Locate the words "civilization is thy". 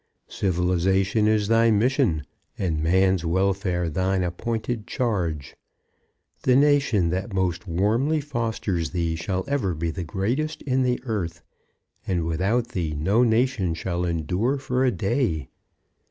0.29-1.69